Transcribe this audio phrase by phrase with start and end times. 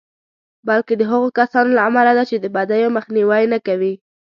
[0.67, 3.93] بلکې د هغو کسانو له امله ده چې د بدیو مخنیوی نه کوي.